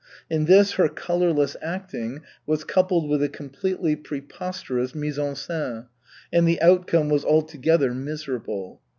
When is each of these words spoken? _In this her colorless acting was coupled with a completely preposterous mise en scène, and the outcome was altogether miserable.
_In 0.31 0.45
this 0.45 0.71
her 0.77 0.89
colorless 0.89 1.55
acting 1.61 2.23
was 2.47 2.63
coupled 2.63 3.07
with 3.07 3.21
a 3.21 3.29
completely 3.29 3.95
preposterous 3.95 4.95
mise 4.95 5.19
en 5.19 5.35
scène, 5.35 5.89
and 6.33 6.47
the 6.47 6.59
outcome 6.59 7.07
was 7.07 7.23
altogether 7.23 7.93
miserable. 7.93 8.81